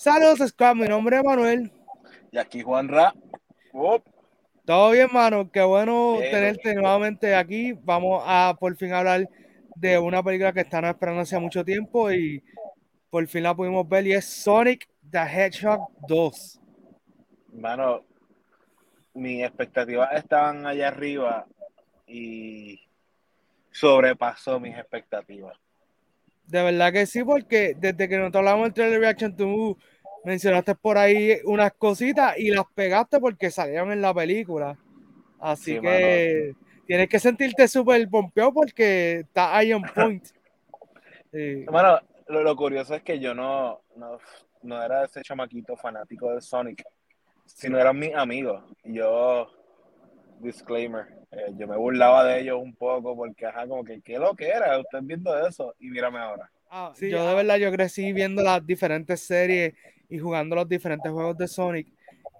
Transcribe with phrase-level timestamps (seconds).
[0.00, 0.76] Saludos, Scott.
[0.76, 1.70] Mi nombre es Manuel.
[2.32, 3.14] Y aquí Juan Ra.
[4.64, 5.50] Todo bien, mano.
[5.52, 7.74] Qué bueno tenerte nuevamente aquí.
[7.82, 9.28] Vamos a por fin hablar
[9.76, 12.42] de una película que están esperando hace mucho tiempo y
[13.10, 16.60] por fin la pudimos ver y es Sonic the Hedgehog 2.
[17.52, 18.02] Mano,
[19.12, 21.46] mis expectativas estaban allá arriba
[22.06, 22.80] y
[23.70, 25.58] sobrepasó mis expectativas.
[26.50, 29.78] De verdad que sí, porque desde que nos hablamos del trailer reaction, tú
[30.24, 34.76] mencionaste por ahí unas cositas y las pegaste porque salieron en la película.
[35.38, 36.54] Así que
[36.86, 40.24] tienes que sentirte súper pompeado porque está ahí on point.
[41.32, 43.82] Bueno, lo, curioso es que yo no,
[44.62, 46.82] no, era ese chamaquito fanático de Sonic,
[47.46, 48.64] sino eran mis amigos.
[48.82, 49.48] Yo,
[50.40, 54.34] disclaimer, eh, yo me burlaba de ellos un poco porque, ajá, como que, ¿qué lo
[54.34, 54.78] que era?
[54.78, 56.50] Usted viendo eso y mírame ahora.
[56.68, 59.74] Ah, yo de verdad, yo crecí viendo las diferentes series
[60.08, 61.88] y jugando los diferentes juegos de Sonic.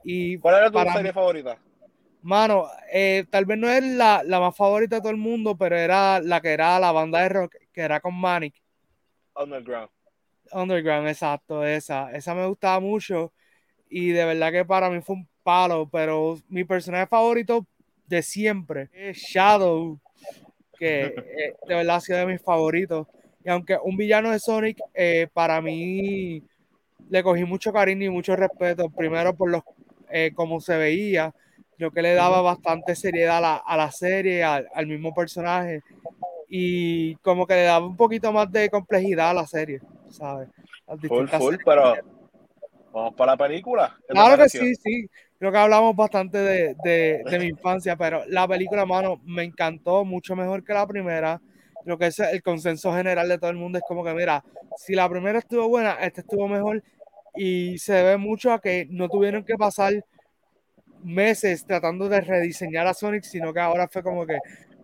[0.05, 1.59] Y ¿Cuál era tu serie favorita?
[2.23, 6.21] Mano, eh, tal vez no es la, más favorita de todo el mundo, pero era
[6.21, 8.55] la que era la banda de rock, que era con Manic.
[9.35, 9.89] Underground.
[10.53, 12.13] Underground, exacto, esa.
[12.13, 13.33] Esa me gustaba mucho
[13.89, 17.67] y de verdad que para mí fue un palo, pero mi personaje favorito
[18.11, 19.99] de siempre es Shadow,
[20.77, 23.07] que eh, de verdad ha sido de mis favoritos.
[23.43, 26.43] Y aunque un villano de Sonic, eh, para mí
[27.09, 29.63] le cogí mucho cariño y mucho respeto, primero por los
[30.11, 31.33] eh, cómo se veía,
[31.77, 35.81] creo que le daba bastante seriedad a la, a la serie, al, mismo personaje,
[36.49, 39.81] y como que le daba un poquito más de complejidad a la serie,
[40.11, 40.49] ¿sabes?
[41.07, 41.95] Full, full, pero
[42.93, 43.97] vamos para la película.
[44.09, 45.09] Claro que sí, sí.
[45.41, 50.05] Creo que hablamos bastante de, de, de mi infancia, pero la película, mano, me encantó
[50.05, 51.41] mucho mejor que la primera
[51.85, 53.79] creo que ese es el consenso general de todo el mundo.
[53.79, 54.45] Es como que, mira,
[54.77, 56.83] si la primera estuvo buena, esta estuvo mejor.
[57.35, 60.05] Y se debe mucho a que no tuvieron que pasar
[61.03, 64.39] meses tratando de rediseñar a Sonic, sino que ahora fue como que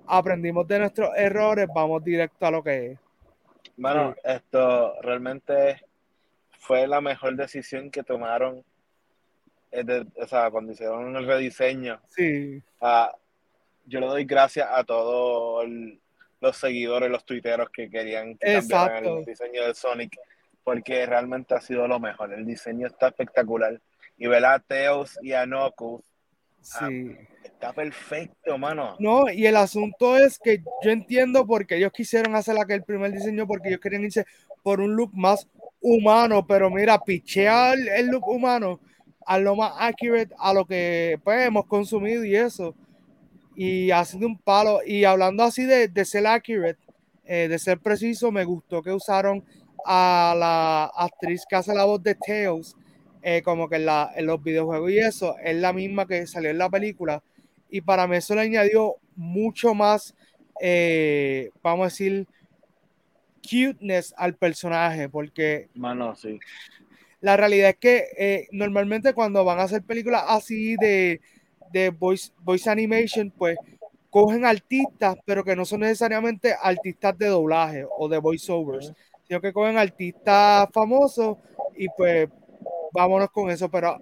[0.07, 2.99] aprendimos de nuestros errores, vamos directo a lo que es.
[3.77, 5.83] Bueno, esto realmente
[6.59, 8.65] fue la mejor decisión que tomaron
[10.17, 12.01] o sea, cuando hicieron el rediseño.
[12.09, 12.63] Sí.
[12.81, 13.15] Ah,
[13.87, 16.01] yo le doy gracias a todo el,
[16.41, 20.19] los seguidores, los tuiteros que querían que el diseño de Sonic,
[20.65, 22.33] porque realmente ha sido lo mejor.
[22.33, 23.81] El diseño está espectacular.
[24.19, 26.03] Y ver a Teos y a Noku
[26.81, 26.89] ah,
[27.45, 28.97] está perfecto, mano.
[28.99, 33.13] No, y el asunto es que yo entiendo por qué ellos quisieron hacer aquel primer
[33.13, 34.25] diseño, porque ellos querían irse
[34.63, 35.47] por un look más
[35.81, 38.81] humano, pero mira, pichea el, look humano
[39.27, 42.75] a lo más accurate a lo que pues, hemos consumido y eso
[43.57, 44.81] y haciendo un palo.
[44.87, 46.79] Y hablando así de, de ser accurate,
[47.25, 49.43] eh, de ser preciso, me gustó que usaron
[49.85, 52.77] a la actriz que hace la voz de Tails,
[53.23, 56.51] eh, como que en, la, en, los videojuegos y eso, es la misma que salió
[56.51, 57.23] en la película.
[57.69, 60.15] Y para mí eso le añadió mucho más,
[60.61, 62.27] eh, vamos a decir,
[63.43, 65.69] cuteness al personaje, porque...
[65.75, 66.39] Mano, sí.
[67.27, 71.21] La realidad es que normalmente cuando van a hacer películas así de
[71.73, 73.57] de voice, voice animation, pues
[74.11, 78.93] cogen artistas, pero que no son necesariamente artistas de doblaje o de voiceovers,
[79.27, 81.37] sino que cogen artistas famosos
[81.77, 82.29] y pues
[82.93, 83.69] vámonos con eso.
[83.69, 84.01] Pero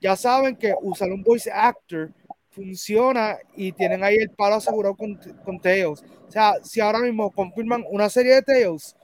[0.00, 2.10] ya saben que usar un voice actor
[2.50, 6.04] funciona y tienen ahí el palo asegurado con, con Tails.
[6.28, 8.96] O sea, si ahora mismo confirman una serie de Tails,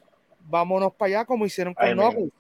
[0.49, 2.33] vámonos para allá como hicieron con Knuckles.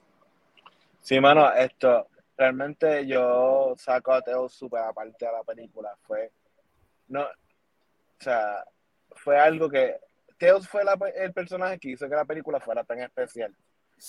[1.00, 5.97] Sí, mano, esto, realmente yo saco a Teo súper aparte de la película.
[6.03, 6.31] Fue,
[7.09, 7.27] no, o
[8.19, 8.65] sea,
[9.12, 9.97] fue algo que
[10.39, 10.83] Teo fue
[11.16, 13.55] el personaje que hizo que la película fuera tan especial.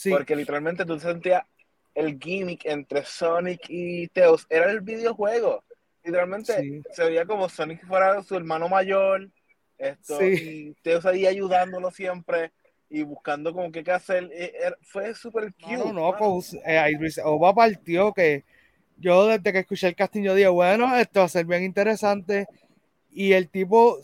[0.10, 1.44] Porque literalmente tú sentías
[1.94, 5.64] el gimmick entre Sonic y Teos era el videojuego.
[6.04, 9.30] Literalmente se veía como Sonic fuera su hermano mayor,
[9.78, 12.52] esto, y Teos ahí ayudándolo siempre
[12.92, 14.30] y buscando como qué hacer.
[14.34, 15.78] Eh, er, fue súper cute.
[15.78, 18.44] No, no, pues eh, Idris Oba partió que
[18.98, 22.48] yo desde que escuché el casting yo dije, bueno, esto va a ser bien interesante.
[23.10, 23.98] Y el tipo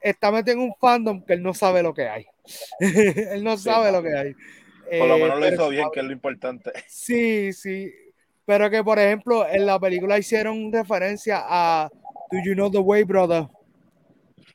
[0.00, 2.26] está metido en un fandom que él no sabe lo que hay.
[2.80, 4.32] él no sabe lo que hay.
[4.98, 6.72] Por lo eh, menos lo hizo bien, que es lo importante.
[6.88, 7.92] Sí, sí.
[8.46, 11.90] Pero que, por ejemplo, en la película hicieron referencia a
[12.30, 13.48] Do You Know the Way, Brother?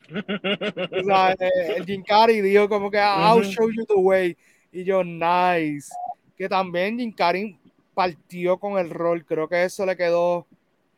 [1.40, 4.38] Eh, el Jim Carrey dijo como que I'll show you the way.
[4.72, 5.94] Y yo, nice.
[6.38, 7.58] Que también Jim Carrey
[7.94, 9.26] partió con el rol.
[9.26, 10.48] Creo que eso le quedó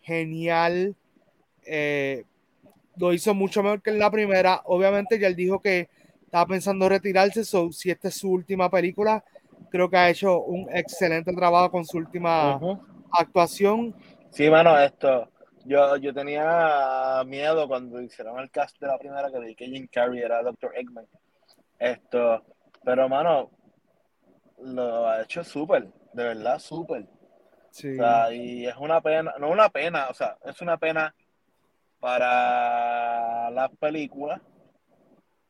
[0.01, 0.95] genial.
[1.65, 2.23] Eh,
[2.97, 4.61] lo hizo mucho mejor que en la primera.
[4.65, 5.89] Obviamente ya él dijo que
[6.23, 7.43] estaba pensando retirarse.
[7.43, 9.23] So, si esta es su última película,
[9.69, 12.59] creo que ha hecho un excelente trabajo con su última
[13.11, 13.95] actuación.
[14.31, 15.29] Sí, mano, esto,
[15.65, 19.87] yo, yo tenía miedo cuando hicieron el cast de la primera que vi que Jim
[19.91, 20.71] Carrey era Dr.
[20.75, 21.07] Eggman.
[21.79, 22.43] Esto,
[22.83, 23.49] pero mano,
[24.59, 27.07] lo ha hecho súper, de verdad, súper.
[27.71, 27.93] Sí.
[27.93, 31.13] O sea, y es una pena, no una pena, o sea, es una pena
[31.99, 34.39] para las películas,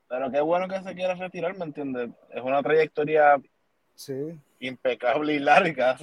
[0.08, 2.10] pero qué bueno que se quiera retirar, ¿me entiendes?
[2.30, 3.36] Es una trayectoria
[3.96, 4.40] sí.
[4.60, 5.98] impecable y larga.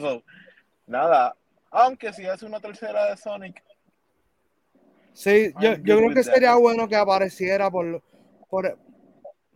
[0.87, 1.35] nada,
[1.71, 3.63] aunque si es una tercera de Sonic.
[5.13, 8.03] Sí, yo, yo creo que sería bueno que apareciera por,
[8.49, 8.79] por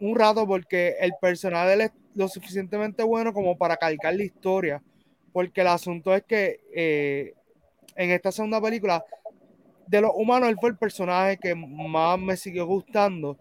[0.01, 4.83] un rato porque el personaje es lo suficientemente bueno como para calcar la historia.
[5.33, 7.35] Porque el asunto es que eh,
[7.95, 9.05] en esta segunda película,
[9.87, 13.39] de los humanos, él fue el personaje que más me siguió gustando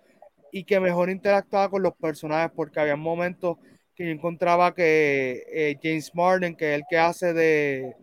[0.52, 3.58] y que mejor interactuaba con los personajes porque había momentos
[3.96, 7.96] que yo encontraba que eh, James Martin, que es el que hace de,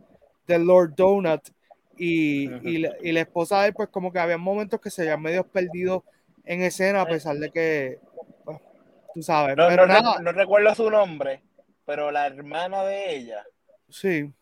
[0.46, 1.42] de Lord Donut,
[1.96, 5.46] y, y, la, esposa de él, pues como que había momentos que se habían medio
[5.46, 6.04] perdido
[6.44, 7.98] en escena, a pesar de que,
[8.44, 8.58] pues,
[9.14, 9.56] tú sabes.
[9.56, 11.42] No, pero no, no, recuerdo su nombre,
[11.84, 13.44] pero la hermana de ella.
[13.88, 14.32] Sí.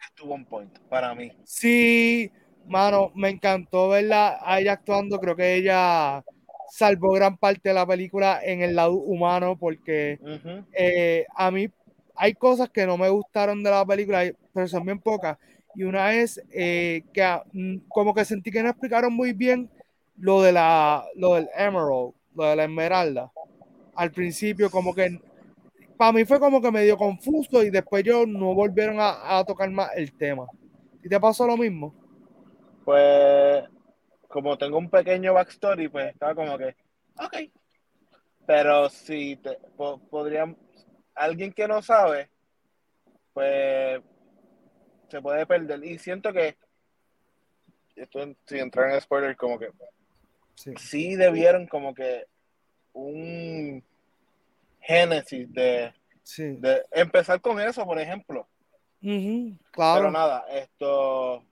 [0.00, 1.32] Estuvo un point para mí.
[1.44, 2.30] Sí,
[2.66, 5.18] mano, me encantó verla a ella actuando.
[5.18, 6.24] Creo que ella
[6.70, 10.20] salvó gran parte de la película en el lado humano, porque
[10.72, 11.68] eh, a mí
[12.14, 15.38] hay cosas que no me gustaron de la película, pero son bien pocas.
[15.78, 19.70] Y una es eh, que mm, como que sentí que no explicaron muy bien
[20.16, 23.30] lo de la lo del Emerald, lo de la Esmeralda.
[23.94, 25.20] Al principio, como que
[25.96, 29.90] para mí fue como que medio confuso y después yo no volvieron a, tocar más
[29.94, 30.48] el tema.
[31.00, 31.94] ¿Y te pasó lo mismo?
[32.84, 33.62] Pues,
[34.26, 36.74] como tengo un pequeño backstory, pues estaba como que,
[37.20, 37.36] ok.
[38.44, 39.58] Pero si te,
[40.10, 40.56] podrían,
[41.14, 42.30] alguien que no sabe,
[43.32, 44.02] pues
[45.08, 45.84] se puede perder.
[45.84, 46.56] Y siento que,
[47.96, 49.70] esto sin entrar en spoiler, como que
[50.54, 51.16] sí.
[51.16, 52.26] debieron como que
[52.92, 53.82] un
[54.80, 55.92] génesis de,
[56.36, 58.46] de empezar con eso, por ejemplo.
[59.00, 60.00] claro.
[60.00, 61.44] Pero nada, esto...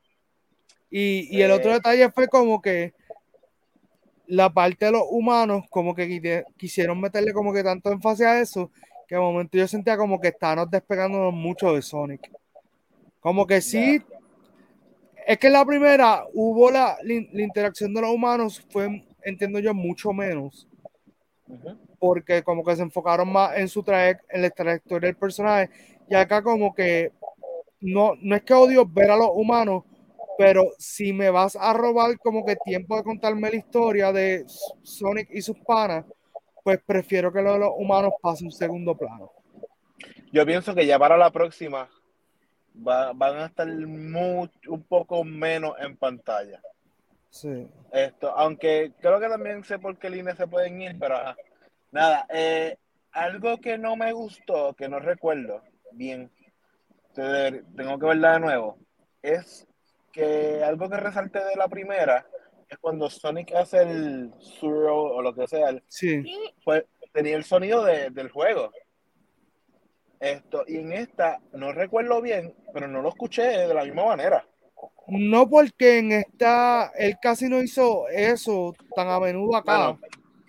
[0.88, 2.94] Y, el otro eh, detalle fue como que
[4.26, 8.70] la parte de los humanos, como que quisieron meterle como que tanto énfasis a eso,
[9.06, 12.31] que de momento yo sentía como que estábamos despegándonos mucho de Sonic.
[13.26, 14.00] Como que sí,
[15.26, 20.12] es que la primera hubo la, la, interacción de los humanos, fue, entiendo yo, mucho
[20.12, 20.69] menos.
[21.99, 25.70] Porque como que se enfocaron más en su traje, en la trayectoria del personaje.
[26.08, 27.11] Y acá como que
[27.81, 29.82] no, no es que odio ver a los humanos,
[30.38, 34.44] pero si me vas a robar como que tiempo de contarme la historia de
[34.84, 36.05] Sonic y sus panas,
[36.62, 39.32] pues prefiero que lo de los humanos pase un segundo plano.
[40.32, 41.90] Yo pienso que ya para la próxima
[42.76, 46.61] van a estar un poco menos en pantalla.
[47.31, 47.69] Sí.
[47.93, 51.19] Esto, aunque creo que también sé por qué líneas se pueden ir, pero
[51.93, 52.76] nada, eh,
[53.12, 55.62] algo que no me gustó, que no recuerdo
[55.93, 56.31] bien,
[57.14, 58.78] tengo que verla de nuevo,
[59.23, 59.67] es
[60.12, 62.26] que algo que resalte de la primera
[62.69, 66.25] es cuando Sonic hace el Zero o lo que sea, sí.
[66.64, 68.73] pues tenía el sonido del juego.
[70.31, 74.47] Esto, y en esta, no recuerdo bien, pero no lo escuché de la misma manera.
[75.09, 79.97] No, porque en esta, él casi no hizo eso tan a menudo acá.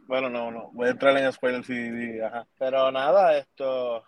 [0.08, 2.48] Bueno, no, no, voy a entrar en spoiler sí, ajá.
[2.58, 4.04] Pero nada, esto,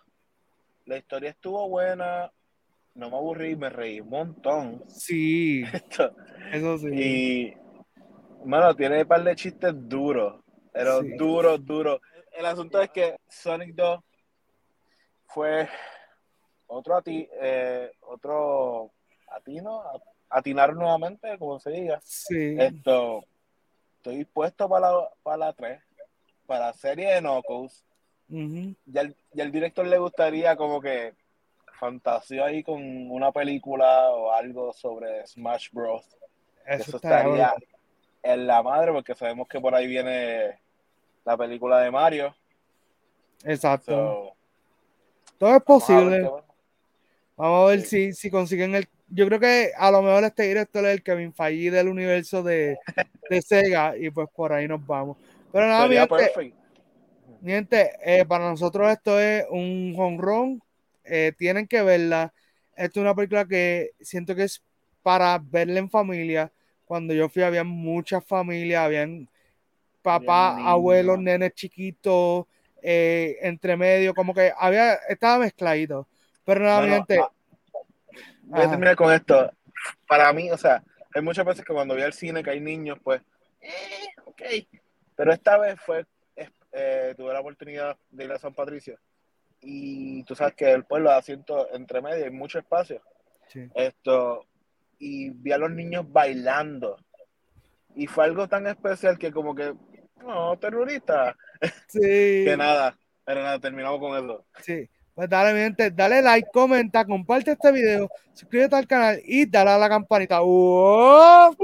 [0.86, 2.32] la historia estuvo buena,
[2.94, 4.82] no me aburrí, me reí un montón.
[4.88, 5.62] Sí,
[6.52, 6.88] eso sí.
[6.92, 7.54] Y,
[8.44, 12.00] bueno, tiene un par de chistes duros, pero duros, duros.
[12.32, 14.00] El asunto es que Sonic 2
[15.32, 15.68] fue
[16.66, 18.92] otro a ti, eh, otro
[19.28, 19.82] atino,
[20.28, 22.00] atinar nuevamente, como se diga.
[22.02, 22.56] Sí.
[22.58, 23.24] Esto,
[23.96, 25.80] estoy dispuesto para la, para la 3,
[26.46, 27.84] para la serie de Knuckles.
[28.86, 31.14] ya, el, director le gustaría como que
[31.78, 36.06] fantasía ahí con una película o algo sobre Smash Bros.
[36.66, 37.54] Eso, estaría
[38.22, 40.60] en la madre, porque sabemos que por ahí viene
[41.24, 42.34] la película de Mario.
[43.44, 44.36] Exacto.
[45.40, 46.30] Todo es posible.
[47.34, 48.86] Vamos a ver, si, si, consiguen el.
[49.08, 52.76] Yo creo que a lo mejor este director es el Kevin Feige del universo de,
[53.30, 55.16] de, Sega y pues por ahí nos vamos.
[55.50, 55.96] Pero nada, mi
[57.50, 60.62] gente, eh, para nosotros esto es un home run.
[61.04, 62.34] Eh, tienen que verla.
[62.76, 64.62] Esto es una película que siento que es
[65.02, 66.52] para verla en familia.
[66.84, 69.26] Cuando yo fui había muchas familias, habían
[70.02, 72.44] papá, abuelos, nenes chiquitos,
[72.82, 76.06] eh, entre medio, como que había, estaba mezcladito.
[76.44, 77.30] Pero nada, No, mi no, gente, ah,
[78.42, 79.50] Voy a terminar con esto.
[80.08, 80.82] Para mí, o sea,
[81.14, 83.22] hay muchas veces que cuando voy al cine que hay niños, pues,
[83.60, 84.42] eh, ok.
[85.14, 86.04] Pero esta vez fue,
[86.72, 88.98] eh, tuve la oportunidad de ir a San Patricio.
[89.60, 93.02] Y tú sabes que el pueblo de asiento entre medio, hay mucho espacio.
[93.48, 93.68] Sí.
[93.74, 94.46] Esto,
[94.98, 96.96] y vi a los niños bailando.
[97.94, 99.74] Y fue algo tan especial que como que,
[100.24, 101.36] no, terrorista.
[101.88, 102.44] Sí.
[102.44, 104.44] Que nada, pero nada, terminamos con eso.
[104.62, 104.88] Sí.
[105.14, 109.70] Pues dale, mi gente, dale like, comenta, comparte este video, suscríbete al canal y dale
[109.70, 110.40] a la campanita.
[110.40, 111.56] ¡Wow!